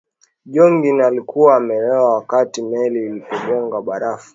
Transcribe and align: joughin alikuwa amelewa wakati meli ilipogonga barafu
joughin 0.45 1.01
alikuwa 1.01 1.55
amelewa 1.55 2.13
wakati 2.15 2.61
meli 2.61 3.05
ilipogonga 3.05 3.81
barafu 3.81 4.29